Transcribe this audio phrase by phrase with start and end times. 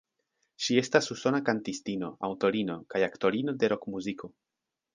[0.67, 4.35] Ŝi estas usona kantistino, aŭtorino kaj aktorino de rokmuziko.